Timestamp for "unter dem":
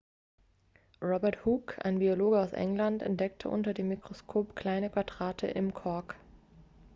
3.49-3.89